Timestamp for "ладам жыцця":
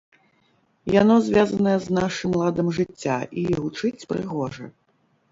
2.41-3.17